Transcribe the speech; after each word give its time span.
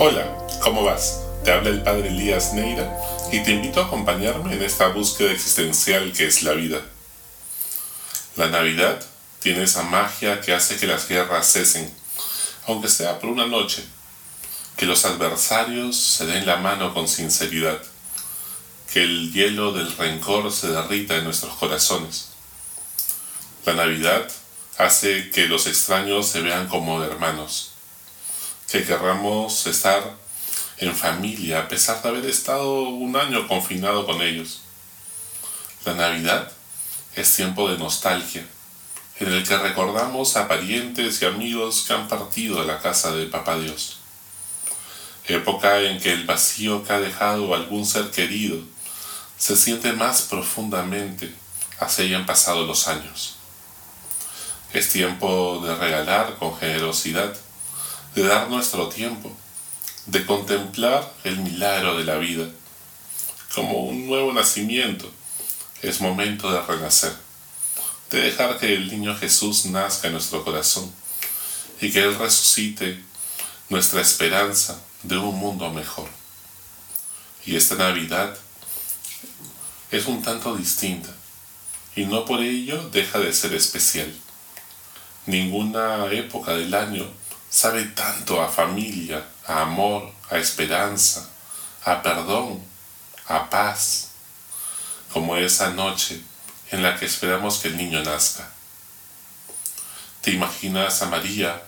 Hola, 0.00 0.32
¿cómo 0.62 0.84
vas? 0.84 1.22
Te 1.42 1.50
habla 1.50 1.70
el 1.70 1.82
padre 1.82 2.10
Elías 2.10 2.52
Neira 2.52 2.88
y 3.32 3.42
te 3.42 3.50
invito 3.50 3.80
a 3.80 3.86
acompañarme 3.86 4.54
en 4.54 4.62
esta 4.62 4.86
búsqueda 4.86 5.32
existencial 5.32 6.12
que 6.12 6.28
es 6.28 6.44
la 6.44 6.52
vida. 6.52 6.80
La 8.36 8.48
Navidad 8.48 9.04
tiene 9.40 9.64
esa 9.64 9.82
magia 9.82 10.40
que 10.40 10.54
hace 10.54 10.76
que 10.76 10.86
las 10.86 11.08
guerras 11.08 11.52
cesen, 11.52 11.92
aunque 12.68 12.86
sea 12.86 13.18
por 13.18 13.30
una 13.30 13.48
noche, 13.48 13.84
que 14.76 14.86
los 14.86 15.04
adversarios 15.04 15.96
se 15.96 16.26
den 16.26 16.46
la 16.46 16.58
mano 16.58 16.94
con 16.94 17.08
sinceridad, 17.08 17.82
que 18.92 19.02
el 19.02 19.32
hielo 19.32 19.72
del 19.72 19.96
rencor 19.96 20.52
se 20.52 20.68
derrita 20.68 21.16
en 21.16 21.24
nuestros 21.24 21.56
corazones. 21.56 22.28
La 23.66 23.72
Navidad 23.72 24.30
hace 24.78 25.30
que 25.30 25.48
los 25.48 25.66
extraños 25.66 26.28
se 26.28 26.40
vean 26.40 26.68
como 26.68 27.02
hermanos 27.02 27.72
que 28.70 28.84
querramos 28.84 29.66
estar 29.66 30.14
en 30.76 30.94
familia 30.94 31.60
a 31.60 31.68
pesar 31.68 32.02
de 32.02 32.08
haber 32.10 32.26
estado 32.26 32.88
un 32.88 33.16
año 33.16 33.48
confinado 33.48 34.06
con 34.06 34.20
ellos. 34.20 34.60
La 35.84 35.94
Navidad 35.94 36.52
es 37.16 37.34
tiempo 37.34 37.70
de 37.70 37.78
nostalgia, 37.78 38.46
en 39.18 39.32
el 39.32 39.46
que 39.46 39.56
recordamos 39.56 40.36
a 40.36 40.46
parientes 40.46 41.22
y 41.22 41.24
amigos 41.24 41.84
que 41.86 41.94
han 41.94 42.08
partido 42.08 42.60
a 42.60 42.64
la 42.64 42.80
casa 42.80 43.12
de 43.12 43.26
Papá 43.26 43.58
Dios. 43.58 43.98
Época 45.26 45.80
en 45.80 45.98
que 45.98 46.12
el 46.12 46.24
vacío 46.24 46.84
que 46.84 46.92
ha 46.92 47.00
dejado 47.00 47.54
algún 47.54 47.86
ser 47.86 48.10
querido 48.10 48.58
se 49.36 49.56
siente 49.56 49.92
más 49.92 50.22
profundamente 50.22 51.34
así 51.78 52.02
hayan 52.02 52.26
pasado 52.26 52.66
los 52.66 52.88
años. 52.88 53.36
Es 54.72 54.90
tiempo 54.90 55.62
de 55.64 55.74
regalar 55.74 56.36
con 56.38 56.56
generosidad 56.58 57.34
de 58.18 58.26
dar 58.26 58.50
nuestro 58.50 58.88
tiempo, 58.88 59.30
de 60.06 60.26
contemplar 60.26 61.14
el 61.22 61.36
milagro 61.36 61.96
de 61.96 62.04
la 62.04 62.16
vida. 62.16 62.48
Como 63.54 63.84
un 63.84 64.08
nuevo 64.08 64.32
nacimiento, 64.32 65.08
es 65.82 66.00
momento 66.00 66.50
de 66.50 66.60
renacer, 66.60 67.12
de 68.10 68.22
dejar 68.22 68.58
que 68.58 68.74
el 68.74 68.90
niño 68.90 69.16
Jesús 69.16 69.66
nazca 69.66 70.08
en 70.08 70.14
nuestro 70.14 70.44
corazón 70.44 70.92
y 71.80 71.92
que 71.92 72.00
Él 72.00 72.18
resucite 72.18 73.00
nuestra 73.68 74.00
esperanza 74.00 74.80
de 75.04 75.16
un 75.16 75.38
mundo 75.38 75.70
mejor. 75.70 76.08
Y 77.46 77.54
esta 77.54 77.76
Navidad 77.76 78.36
es 79.92 80.06
un 80.06 80.22
tanto 80.22 80.56
distinta 80.56 81.10
y 81.94 82.04
no 82.04 82.24
por 82.24 82.40
ello 82.40 82.88
deja 82.90 83.20
de 83.20 83.32
ser 83.32 83.54
especial. 83.54 84.12
Ninguna 85.26 86.10
época 86.10 86.56
del 86.56 86.74
año 86.74 87.06
sabe 87.50 87.84
tanto 87.84 88.40
a 88.42 88.48
familia, 88.48 89.26
a 89.46 89.62
amor, 89.62 90.12
a 90.30 90.38
esperanza, 90.38 91.28
a 91.84 92.02
perdón, 92.02 92.62
a 93.26 93.48
paz, 93.48 94.10
como 95.12 95.36
esa 95.36 95.70
noche 95.70 96.20
en 96.70 96.82
la 96.82 96.98
que 96.98 97.06
esperamos 97.06 97.58
que 97.58 97.68
el 97.68 97.76
niño 97.76 98.02
nazca. 98.02 98.50
¿Te 100.20 100.32
imaginas 100.32 101.00
a 101.02 101.06
María, 101.06 101.62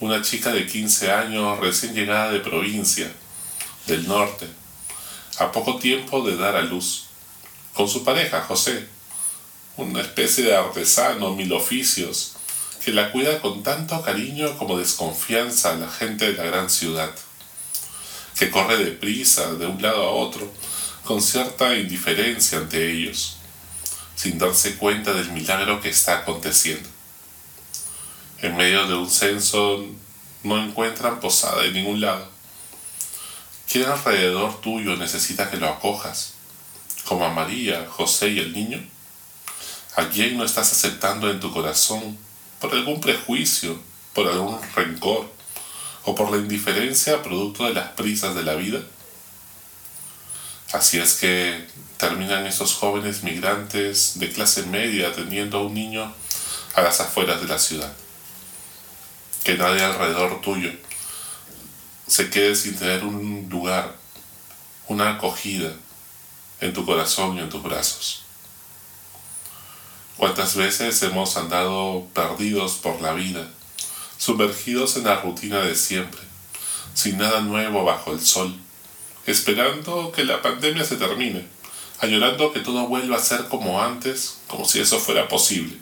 una 0.00 0.22
chica 0.22 0.52
de 0.52 0.66
15 0.66 1.12
años 1.12 1.58
recién 1.58 1.94
llegada 1.94 2.30
de 2.32 2.40
provincia, 2.40 3.10
del 3.86 4.08
norte, 4.08 4.48
a 5.38 5.52
poco 5.52 5.78
tiempo 5.78 6.22
de 6.22 6.36
dar 6.36 6.56
a 6.56 6.62
luz, 6.62 7.06
con 7.74 7.88
su 7.88 8.04
pareja 8.04 8.42
José, 8.42 8.88
una 9.76 10.00
especie 10.00 10.44
de 10.44 10.56
artesano, 10.56 11.34
mil 11.34 11.52
oficios, 11.52 12.35
que 12.86 12.92
la 12.92 13.10
cuida 13.10 13.40
con 13.40 13.64
tanto 13.64 14.00
cariño 14.00 14.56
como 14.58 14.78
desconfianza 14.78 15.72
a 15.72 15.74
la 15.74 15.90
gente 15.90 16.30
de 16.30 16.34
la 16.34 16.44
gran 16.44 16.70
ciudad, 16.70 17.10
que 18.38 18.48
corre 18.48 18.76
deprisa 18.76 19.54
de 19.54 19.66
un 19.66 19.82
lado 19.82 20.04
a 20.04 20.12
otro, 20.12 20.48
con 21.02 21.20
cierta 21.20 21.74
indiferencia 21.74 22.58
ante 22.58 22.92
ellos, 22.92 23.38
sin 24.14 24.38
darse 24.38 24.76
cuenta 24.76 25.12
del 25.14 25.32
milagro 25.32 25.80
que 25.80 25.88
está 25.88 26.18
aconteciendo. 26.18 26.88
En 28.38 28.56
medio 28.56 28.86
de 28.86 28.94
un 28.94 29.10
censo 29.10 29.84
no 30.44 30.64
encuentran 30.64 31.18
posada 31.18 31.64
en 31.64 31.72
ningún 31.72 32.00
lado. 32.00 32.28
¿Quién 33.68 33.86
alrededor 33.86 34.60
tuyo 34.60 34.94
necesita 34.94 35.50
que 35.50 35.56
lo 35.56 35.68
acojas? 35.68 36.34
Como 37.04 37.24
a 37.24 37.30
María, 37.30 37.84
José 37.90 38.28
y 38.28 38.38
el 38.38 38.52
niño. 38.52 38.80
¿A 39.96 40.08
quién 40.08 40.38
no 40.38 40.44
estás 40.44 40.70
aceptando 40.70 41.28
en 41.28 41.40
tu 41.40 41.52
corazón 41.52 42.24
por 42.60 42.72
algún 42.72 43.00
prejuicio, 43.00 43.78
por 44.14 44.28
algún 44.28 44.58
rencor 44.74 45.30
o 46.04 46.14
por 46.14 46.30
la 46.30 46.38
indiferencia 46.38 47.22
producto 47.22 47.64
de 47.64 47.74
las 47.74 47.90
prisas 47.90 48.34
de 48.34 48.44
la 48.44 48.54
vida. 48.54 48.80
Así 50.72 50.98
es 50.98 51.14
que 51.14 51.66
terminan 51.98 52.46
esos 52.46 52.74
jóvenes 52.74 53.22
migrantes 53.22 54.18
de 54.18 54.30
clase 54.30 54.64
media 54.64 55.08
atendiendo 55.08 55.58
a 55.58 55.62
un 55.62 55.74
niño 55.74 56.12
a 56.74 56.82
las 56.82 57.00
afueras 57.00 57.40
de 57.40 57.48
la 57.48 57.58
ciudad. 57.58 57.92
Que 59.44 59.56
nadie 59.56 59.82
alrededor 59.82 60.40
tuyo 60.40 60.70
se 62.06 62.30
quede 62.30 62.54
sin 62.54 62.76
tener 62.76 63.04
un 63.04 63.48
lugar, 63.48 63.96
una 64.88 65.14
acogida 65.14 65.72
en 66.60 66.72
tu 66.72 66.84
corazón 66.84 67.36
y 67.36 67.40
en 67.40 67.48
tus 67.48 67.62
brazos. 67.62 68.25
¿Cuántas 70.16 70.56
veces 70.56 71.02
hemos 71.02 71.36
andado 71.36 72.06
perdidos 72.14 72.76
por 72.76 73.02
la 73.02 73.12
vida, 73.12 73.50
sumergidos 74.16 74.96
en 74.96 75.04
la 75.04 75.20
rutina 75.20 75.60
de 75.60 75.76
siempre, 75.76 76.20
sin 76.94 77.18
nada 77.18 77.42
nuevo 77.42 77.84
bajo 77.84 78.12
el 78.12 78.20
sol, 78.20 78.58
esperando 79.26 80.12
que 80.12 80.24
la 80.24 80.40
pandemia 80.40 80.84
se 80.84 80.96
termine, 80.96 81.46
añorando 82.00 82.50
que 82.50 82.60
todo 82.60 82.86
vuelva 82.86 83.16
a 83.16 83.20
ser 83.20 83.48
como 83.48 83.82
antes, 83.82 84.38
como 84.46 84.64
si 84.64 84.80
eso 84.80 84.98
fuera 84.98 85.28
posible, 85.28 85.76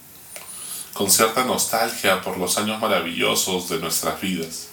con 0.94 1.12
cierta 1.12 1.44
nostalgia 1.44 2.20
por 2.20 2.36
los 2.36 2.58
años 2.58 2.80
maravillosos 2.80 3.68
de 3.68 3.78
nuestras 3.78 4.20
vidas? 4.20 4.66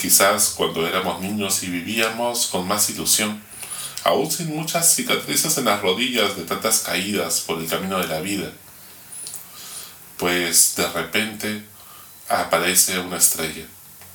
Quizás 0.00 0.54
cuando 0.56 0.86
éramos 0.86 1.20
niños 1.20 1.64
y 1.64 1.66
vivíamos 1.66 2.46
con 2.46 2.68
más 2.68 2.88
ilusión, 2.90 3.42
aún 4.04 4.30
sin 4.30 4.54
muchas 4.54 4.94
cicatrices 4.94 5.56
en 5.58 5.66
las 5.66 5.82
rodillas 5.82 6.36
de 6.36 6.44
tantas 6.44 6.80
caídas 6.80 7.40
por 7.40 7.58
el 7.58 7.68
camino 7.68 7.98
de 7.98 8.08
la 8.08 8.20
vida. 8.20 8.50
Pues 10.16 10.74
de 10.76 10.88
repente 10.88 11.64
aparece 12.28 12.98
una 12.98 13.18
estrella. 13.18 13.64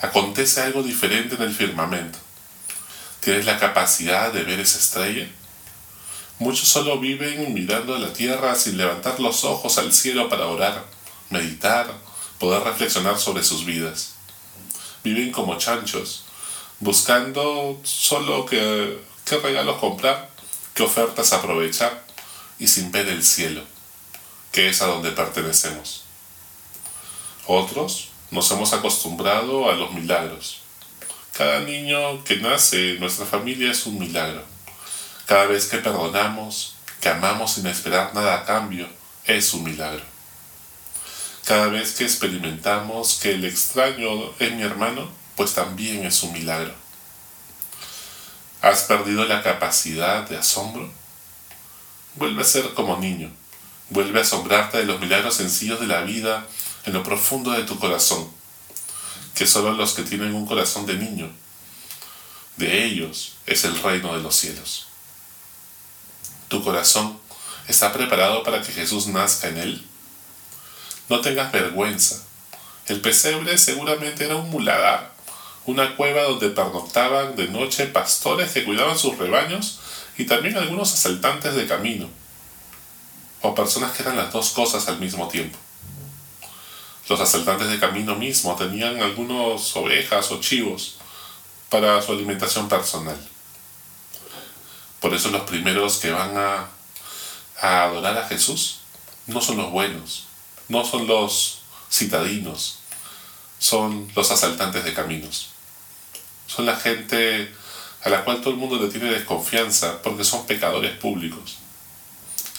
Acontece 0.02 0.62
algo 0.62 0.84
diferente 0.84 1.36
en 1.36 1.44
el 1.44 1.54
firmamento. 1.54 2.20
¿Tienes 3.20 3.46
la 3.46 3.58
capacidad 3.58 4.32
de 4.32 4.44
ver 4.44 4.60
esa 4.60 4.78
estrella? 4.78 5.28
Muchos 6.38 6.68
solo 6.68 7.00
viven 7.00 7.54
mirando 7.54 7.96
a 7.96 8.00
la 8.00 8.12
tierra 8.12 8.56
sin 8.56 8.78
levantar 8.78 9.20
los 9.20 9.46
ojos 9.46 9.78
al 9.78 9.94
cielo 9.94 10.28
para 10.30 10.48
orar, 10.48 10.86
meditar, 11.30 11.92
poder 12.40 12.62
reflexionar 12.64 13.18
sobre 13.18 13.44
sus 13.44 13.66
vidas. 13.66 14.16
Viven 15.04 15.32
como 15.32 15.58
chanchos, 15.58 16.26
buscando 16.80 17.80
solo 17.84 18.46
que 18.46 19.00
qué 19.26 19.38
regalos 19.40 19.80
comprar, 19.80 20.30
qué 20.74 20.84
ofertas 20.84 21.34
aprovechar 21.34 22.04
y 22.60 22.68
sin 22.68 22.92
ver 22.92 23.08
el 23.10 23.24
cielo, 23.24 23.64
que 24.52 24.70
es 24.70 24.82
a 24.82 24.86
donde 24.86 25.12
pertenecemos. 25.12 26.04
Otros 27.48 28.10
nos 28.32 28.50
hemos 28.52 28.74
acostumbrado 28.74 29.70
a 29.70 29.76
los 29.76 29.92
milagros. 29.92 30.62
Cada 31.34 31.60
niño 31.62 32.24
que 32.24 32.38
nace 32.38 32.94
en 32.94 33.00
nuestra 33.00 33.26
familia 33.26 33.72
es 33.72 33.86
un 33.86 34.00
milagro. 34.00 34.44
Cada 35.26 35.48
vez 35.48 35.66
que 35.66 35.80
perdonamos, 35.80 36.76
que 37.02 37.10
amamos 37.10 37.54
sin 37.54 37.68
esperar 37.68 38.14
nada 38.14 38.36
a 38.36 38.46
cambio, 38.46 38.88
es 39.26 39.54
un 39.54 39.64
milagro. 39.64 40.04
Cada 41.46 41.68
vez 41.68 41.94
que 41.96 42.04
experimentamos 42.04 43.20
que 43.22 43.32
el 43.32 43.46
extraño 43.46 44.34
es 44.40 44.52
mi 44.54 44.64
hermano, 44.64 45.10
pues 45.36 45.54
también 45.54 46.06
es 46.06 46.24
un 46.24 46.34
milagro. 46.34 46.74
¿Has 48.66 48.86
perdido 48.86 49.26
la 49.26 49.44
capacidad 49.44 50.28
de 50.28 50.38
asombro? 50.38 50.92
Vuelve 52.16 52.42
a 52.42 52.46
ser 52.46 52.74
como 52.74 52.98
niño. 52.98 53.32
Vuelve 53.92 54.18
a 54.18 54.24
asombrarte 54.24 54.80
de 54.80 54.86
los 54.86 55.00
milagros 55.00 55.36
sencillos 55.36 55.80
de 55.80 55.86
la 55.86 56.02
vida 56.02 56.48
en 56.86 56.94
lo 56.94 57.04
profundo 57.04 57.52
de 57.52 57.62
tu 57.62 57.78
corazón, 57.78 58.28
que 59.36 59.46
solo 59.46 59.74
los 59.74 59.94
que 59.94 60.02
tienen 60.02 60.34
un 60.34 60.48
corazón 60.48 60.88
de 60.88 60.96
niño, 60.96 61.32
de 62.58 62.86
ellos 62.86 63.36
es 63.46 63.66
el 63.66 63.80
reino 63.84 64.16
de 64.16 64.24
los 64.24 64.36
cielos. 64.36 64.88
¿Tu 66.48 66.64
corazón 66.64 67.20
está 67.68 67.94
preparado 67.94 68.42
para 68.42 68.64
que 68.64 68.72
Jesús 68.72 69.06
nazca 69.06 69.48
en 69.48 69.60
él? 69.60 69.88
No 71.08 71.22
tengas 71.22 71.52
vergüenza. 71.52 72.24
El 72.88 73.00
pesebre 73.00 73.60
seguramente 73.60 74.26
era 74.26 74.38
un 74.38 74.50
muladar 74.50 75.15
una 75.66 75.96
cueva 75.96 76.24
donde 76.24 76.50
pernoctaban 76.50 77.36
de 77.36 77.48
noche 77.48 77.88
pastores 77.88 78.52
que 78.52 78.64
cuidaban 78.64 78.98
sus 78.98 79.18
rebaños 79.18 79.80
y 80.18 80.26
también 80.26 80.58
algunos 80.58 80.94
asaltantes 80.94 81.56
de 81.56 81.68
camino, 81.68 82.08
o 83.42 83.56
personas 83.56 83.92
que 83.92 84.04
eran 84.04 84.18
las 84.18 84.32
dos 84.32 84.52
cosas 84.52 84.88
al 84.88 85.00
mismo 85.00 85.28
tiempo. 85.28 85.58
Los 87.10 87.20
asaltantes 87.20 87.70
de 87.70 87.80
camino 87.80 88.16
mismo 88.16 88.56
tenían 88.56 89.02
algunas 89.02 89.76
ovejas 89.76 90.32
o 90.32 90.40
chivos 90.40 90.98
para 91.70 92.02
su 92.02 92.12
alimentación 92.12 92.68
personal. 92.68 93.18
Por 95.00 95.14
eso 95.14 95.30
los 95.30 95.44
primeros 95.44 95.98
que 95.98 96.12
van 96.12 96.36
a, 96.38 96.68
a 97.62 97.84
adorar 97.84 98.18
a 98.18 98.28
Jesús 98.28 98.80
no 99.28 99.42
son 99.42 99.58
los 99.58 99.72
buenos, 99.72 100.26
no 100.68 100.84
son 100.84 101.06
los 101.06 101.60
citadinos, 101.92 102.80
son 103.60 104.12
los 104.16 104.32
asaltantes 104.32 104.84
de 104.84 104.94
caminos. 104.94 105.55
Son 106.48 106.66
la 106.66 106.76
gente 106.76 107.54
a 108.04 108.10
la 108.10 108.24
cual 108.24 108.42
todo 108.42 108.52
el 108.52 108.60
mundo 108.60 108.78
le 108.78 108.90
tiene 108.90 109.10
desconfianza 109.10 110.02
porque 110.02 110.24
son 110.24 110.46
pecadores 110.46 110.96
públicos. 110.98 111.58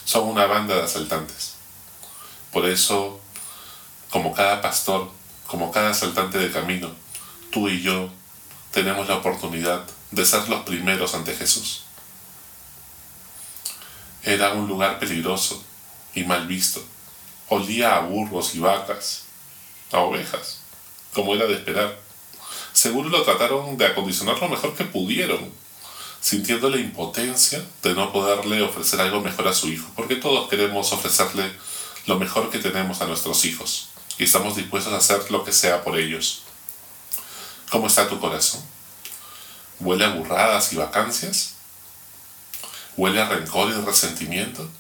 Son 0.05 0.29
una 0.29 0.47
banda 0.47 0.75
de 0.75 0.83
asaltantes. 0.83 1.55
Por 2.53 2.67
eso, 2.67 3.21
como 4.11 4.35
cada 4.35 4.61
pastor, 4.61 5.11
como 5.47 5.71
cada 5.71 5.91
asaltante 5.91 6.39
de 6.39 6.51
camino, 6.51 6.91
tú 7.51 7.69
y 7.69 7.81
yo 7.81 8.11
tenemos 8.73 9.09
la 9.09 9.17
oportunidad 9.17 9.85
de 10.11 10.27
ser 10.27 10.49
los 10.49 10.65
primeros 10.65 11.15
ante 11.15 11.35
Jesús. 11.35 11.85
Era 14.23 14.53
un 14.53 14.67
lugar 14.67 14.99
peligroso 14.99 15.63
y 16.15 16.25
mal 16.25 16.47
visto. 16.49 16.83
Olía 17.49 17.97
a 17.97 18.01
burros 18.01 18.55
y 18.57 18.59
vacas, 18.59 19.23
a 19.93 20.01
ovejas, 20.01 20.61
como 21.15 21.35
era 21.35 21.47
de 21.47 21.55
esperar 21.55 22.06
seguro 22.87 23.09
lo 23.09 23.25
trataron 23.25 23.77
de 23.77 23.85
acondicionar 23.85 24.39
lo 24.39 24.49
mejor 24.49 24.77
que 24.77 24.85
pudieron, 24.85 25.53
sintiendo 26.21 26.71
la 26.71 26.77
impotencia 26.77 27.61
de 27.83 27.95
no 27.95 28.13
poderle 28.13 28.63
ofrecer 28.63 29.01
algo 29.01 29.21
mejor 29.21 29.49
a 29.49 29.53
su 29.53 29.67
hijo, 29.67 29.91
porque 29.97 30.15
todos 30.15 30.49
queremos 30.49 30.93
ofrecerle 30.93 31.51
lo 32.07 32.17
mejor 32.17 32.49
que 32.49 32.61
tenemos 32.61 33.01
a 33.01 33.07
nuestros 33.07 33.45
hijos 33.45 33.89
y 34.19 34.25
estamos 34.25 34.55
dispuestos 34.55 34.93
a 34.93 34.99
hacer 34.99 35.33
lo 35.33 35.43
que 35.43 35.51
sea 35.53 35.83
por 35.83 35.99
ellos. 35.99 36.43
¿Cómo 37.73 37.89
está 37.89 38.09
tu 38.09 38.21
corazón? 38.21 38.63
¿Huele 39.81 40.05
a 40.05 40.11
burradas 40.11 40.73
y 40.73 40.77
vacancias? 40.77 41.55
¿Huele 42.97 43.21
a 43.21 43.29
rencor 43.29 43.69
y 43.71 43.85
resentimiento? 43.85 44.71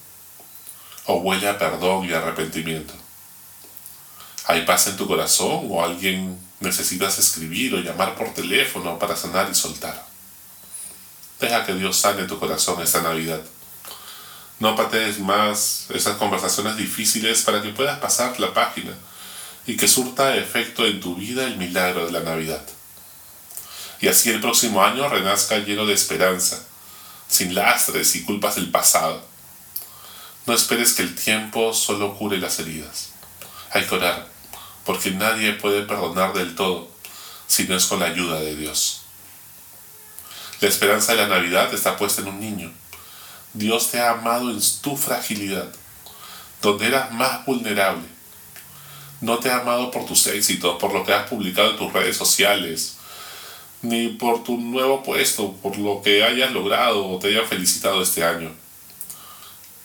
¿O 1.06 1.17
huele 1.17 1.49
a 1.49 1.58
perdón 1.58 2.08
y 2.08 2.12
arrepentimiento? 2.12 2.94
¿Hay 4.47 4.64
paz 4.64 4.87
en 4.87 4.97
tu 4.97 5.08
corazón 5.08 5.67
o 5.69 5.82
alguien 5.82 6.45
necesitas 6.61 7.19
escribir 7.19 7.75
o 7.75 7.81
llamar 7.81 8.14
por 8.14 8.32
teléfono 8.32 8.99
para 8.99 9.17
sanar 9.17 9.49
y 9.50 9.55
soltar? 9.55 10.06
Deja 11.41 11.67
que 11.67 11.75
Dios 11.75 11.97
sane 11.97 12.25
tu 12.25 12.38
corazón 12.38 12.81
esta 12.81 13.03
Navidad. 13.03 13.41
No 14.58 14.75
patees 14.75 15.19
más 15.19 15.87
esas 15.91 16.17
conversaciones 16.17 16.76
difíciles 16.76 17.43
para 17.43 17.61
que 17.61 17.70
puedas 17.70 17.99
pasar 17.99 18.38
la 18.41 18.55
página 18.55 18.93
y 19.67 19.76
que 19.76 19.88
surta 19.88 20.37
efecto 20.37 20.87
en 20.87 21.00
tu 21.00 21.14
vida 21.17 21.44
el 21.44 21.58
milagro 21.58 22.06
de 22.06 22.12
la 22.12 22.20
Navidad. 22.20 22.62
Y 24.00 24.08
así 24.08 24.31
el 24.31 24.41
próximo 24.41 24.82
año 24.82 25.08
renazca 25.08 25.58
lleno 25.58 25.85
de 25.85 25.94
esperanza, 25.94 26.58
sin 27.29 27.55
lastres 27.55 28.14
y 28.14 28.25
culpas 28.25 28.55
del 28.55 28.70
pasado. 28.70 29.23
No 30.47 30.55
esperes 30.55 30.94
que 30.94 31.03
el 31.03 31.14
tiempo 31.14 31.75
solo 31.75 32.17
cure 32.17 32.38
las 32.38 32.58
heridas. 32.58 33.11
Hay 33.73 33.85
que 33.85 33.94
orar 33.94 34.35
porque 34.86 35.10
nadie 35.10 35.52
puede 35.54 35.82
perdonar 35.82 36.32
del 36.32 36.54
todo 36.54 36.88
si 37.48 37.64
no 37.64 37.76
es 37.76 37.86
con 37.86 38.00
la 38.00 38.06
ayuda 38.06 38.40
de 38.40 38.54
Dios. 38.56 39.02
La 40.60 40.68
esperanza 40.68 41.12
de 41.12 41.18
la 41.18 41.28
Navidad 41.28 41.74
está 41.74 41.96
puesta 41.96 42.22
en 42.22 42.28
un 42.28 42.40
niño. 42.40 42.72
Dios 43.52 43.90
te 43.90 44.00
ha 44.00 44.12
amado 44.12 44.50
en 44.50 44.60
tu 44.80 44.96
fragilidad, 44.96 45.68
donde 46.62 46.86
eras 46.86 47.12
más 47.12 47.44
vulnerable. 47.44 48.04
No 49.20 49.38
te 49.38 49.50
ha 49.50 49.60
amado 49.60 49.90
por 49.90 50.06
tus 50.06 50.26
éxitos, 50.28 50.78
por 50.78 50.92
lo 50.92 51.04
que 51.04 51.12
has 51.12 51.28
publicado 51.28 51.72
en 51.72 51.76
tus 51.76 51.92
redes 51.92 52.16
sociales, 52.16 52.96
ni 53.82 54.08
por 54.08 54.44
tu 54.44 54.56
nuevo 54.56 55.02
puesto, 55.02 55.52
por 55.54 55.76
lo 55.78 56.00
que 56.02 56.22
hayas 56.22 56.52
logrado 56.52 57.08
o 57.08 57.18
te 57.18 57.28
haya 57.28 57.46
felicitado 57.46 58.02
este 58.02 58.24
año. 58.24 58.52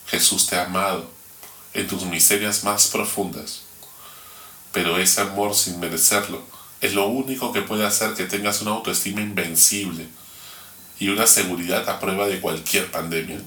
Jesús 0.08 0.48
te 0.48 0.58
ha 0.58 0.66
amado 0.66 1.10
en 1.74 1.88
tus 1.88 2.04
miserias 2.04 2.64
más 2.64 2.88
profundas 2.88 3.71
pero 4.72 4.98
ese 4.98 5.22
amor 5.22 5.56
sin 5.56 5.80
merecerlo 5.80 6.42
es 6.82 6.94
lo 6.94 7.08
único 7.08 7.52
que 7.52 7.62
puede 7.62 7.86
hacer 7.86 8.14
que 8.14 8.26
tengas 8.26 8.62
una 8.62 8.72
autoestima 8.72 9.22
invencible 9.22 10.08
y 11.00 11.10
una 11.10 11.28
seguridad 11.28 11.88
a 11.90 12.00
prueba 12.00 12.28
de 12.28 12.40
cualquier 12.40 12.90
pandemia. 12.92 13.40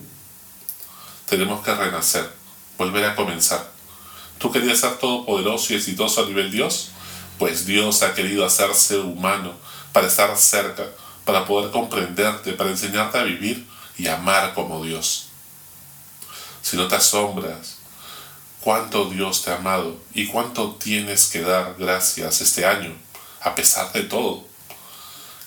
Tenemos 1.29 1.65
que 1.65 1.75
renacer, 1.75 2.31
volver 2.79 3.05
a 3.05 3.17
comenzar. 3.17 3.73
¿Tú 4.39 4.53
querías 4.53 4.79
ser 4.79 4.99
todopoderoso 4.99 5.73
y 5.73 5.77
exitoso 5.77 6.23
a 6.23 6.27
nivel 6.27 6.51
Dios? 6.51 6.91
Pues 7.39 7.67
Dios 7.67 8.03
ha 8.03 8.15
querido 8.15 8.45
hacerse 8.45 8.99
humano 8.99 9.53
para 9.93 10.07
estar 10.07 10.37
cerca, 10.37 10.85
para 11.25 11.45
poder 11.45 11.71
comprenderte, 11.71 12.53
para 12.53 12.71
enseñarte 12.71 13.19
a 13.19 13.25
vivir 13.25 13.67
y 13.97 14.07
amar 14.07 14.55
como 14.55 14.85
Dios. 14.85 15.29
Si 16.63 16.77
no 16.77 16.87
te 16.89 16.97
asombras 16.97 17.74
cuánto 18.65 19.11
Dios 19.11 19.43
te 19.43 19.51
ha 19.51 19.57
amado 19.57 19.95
y 20.15 20.27
cuánto 20.27 20.77
tienes 20.77 21.27
que 21.27 21.43
dar 21.43 21.77
gracias 21.79 22.41
este 22.41 22.65
año, 22.65 22.97
a 23.43 23.55
pesar 23.55 23.93
de 23.93 24.05
todo. 24.05 24.43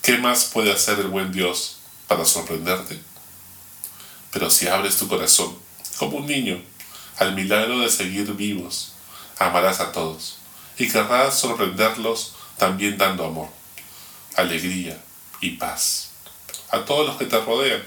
¿Qué 0.04 0.20
más 0.20 0.46
puede 0.46 0.72
hacer 0.72 1.00
el 1.00 1.08
buen 1.08 1.32
Dios 1.32 1.78
para 2.08 2.26
sorprenderte? 2.26 3.02
Pero 4.32 4.52
si 4.52 4.68
abres 4.68 4.98
tu 4.98 5.08
corazón, 5.08 5.58
como 5.98 6.18
un 6.18 6.28
niño, 6.28 6.62
al 7.18 7.34
milagro 7.34 7.80
de 7.80 7.90
seguir 7.90 8.32
vivos, 8.34 8.94
amarás 9.40 9.80
a 9.80 9.92
todos 9.92 10.38
y 10.78 10.88
querrás 10.88 11.40
sorprenderlos 11.40 12.36
también 12.60 13.00
dando 13.00 13.26
amor, 13.26 13.50
alegría 14.36 15.04
y 15.42 15.52
paz 15.52 16.12
a 16.70 16.86
todos 16.86 17.08
los 17.08 17.18
que 17.18 17.26
te 17.26 17.40
rodean, 17.40 17.82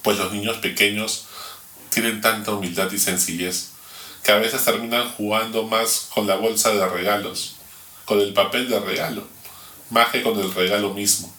pues 0.00 0.16
los 0.16 0.32
niños 0.32 0.56
pequeños 0.58 1.26
tienen 1.90 2.22
tanta 2.22 2.52
humildad 2.52 2.90
y 2.92 2.98
sencillez 2.98 3.75
que 4.26 4.32
a 4.32 4.38
veces 4.38 4.64
terminan 4.64 5.08
jugando 5.12 5.62
más 5.62 6.08
con 6.12 6.26
la 6.26 6.34
bolsa 6.34 6.72
de 6.72 6.84
regalos, 6.84 7.54
con 8.04 8.18
el 8.18 8.34
papel 8.34 8.68
de 8.68 8.80
regalo, 8.80 9.22
más 9.90 10.08
que 10.08 10.20
con 10.20 10.36
el 10.40 10.52
regalo 10.52 10.92
mismo. 10.92 11.32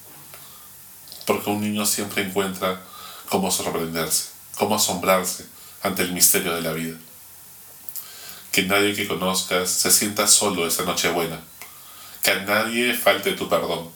Porque 1.25 1.49
un 1.49 1.59
niño 1.59 1.85
siempre 1.85 2.23
encuentra 2.23 2.81
cómo 3.27 3.51
sorprenderse, 3.51 4.29
cómo 4.55 4.75
asombrarse 4.75 5.45
ante 5.83 6.03
el 6.03 6.13
misterio 6.13 6.55
de 6.55 6.61
la 6.61 6.71
vida. 6.71 6.97
Que 8.53 8.63
nadie 8.63 8.95
que 8.95 9.05
conozcas 9.05 9.69
se 9.69 9.91
sienta 9.91 10.25
solo 10.25 10.65
esta 10.65 10.83
buena, 11.09 11.41
Que 12.23 12.31
a 12.31 12.39
nadie 12.43 12.93
falte 12.93 13.33
tu 13.33 13.49
perdón. 13.49 13.89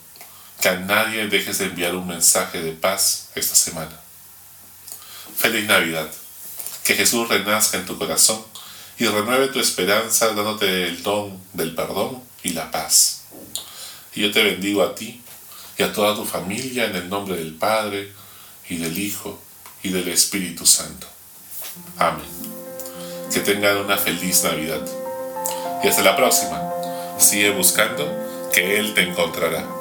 Que 0.59 0.67
a 0.67 0.75
nadie 0.75 1.27
dejes 1.27 1.59
de 1.59 1.67
enviar 1.67 1.95
un 1.95 2.07
mensaje 2.07 2.61
de 2.61 2.73
paz 2.73 3.29
esta 3.35 3.55
semana. 3.55 3.97
Feliz 5.37 5.65
Navidad. 5.65 6.09
Que 6.83 6.95
Jesús 6.95 7.29
renazca 7.29 7.77
en 7.77 7.85
tu 7.85 7.97
corazón 7.97 8.50
y 8.97 9.07
renueve 9.07 9.47
tu 9.47 9.59
esperanza 9.59 10.27
dándote 10.27 10.87
el 10.87 11.03
don 11.03 11.39
del 11.53 11.73
perdón 11.75 12.21
y 12.43 12.49
la 12.49 12.71
paz. 12.71 13.23
Y 14.13 14.21
yo 14.21 14.31
te 14.31 14.43
bendigo 14.43 14.83
a 14.83 14.95
ti 14.95 15.21
y 15.77 15.83
a 15.83 15.93
toda 15.93 16.15
tu 16.15 16.25
familia 16.25 16.85
en 16.85 16.95
el 16.95 17.09
nombre 17.09 17.37
del 17.37 17.53
Padre 17.53 18.11
y 18.69 18.77
del 18.77 18.97
Hijo 18.97 19.39
y 19.83 19.89
del 19.89 20.07
Espíritu 20.09 20.65
Santo. 20.65 21.07
Amén. 21.97 22.25
Que 23.33 23.39
tengan 23.39 23.77
una 23.77 23.97
feliz 23.97 24.43
Navidad. 24.43 24.85
Y 25.83 25.87
hasta 25.87 26.03
la 26.03 26.15
próxima. 26.15 26.61
Sigue 27.17 27.51
buscando 27.51 28.05
que 28.53 28.79
Él 28.79 28.93
te 28.93 29.03
encontrará. 29.03 29.80